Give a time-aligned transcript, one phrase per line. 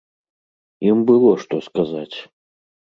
[0.89, 2.17] Ім было што сказаць.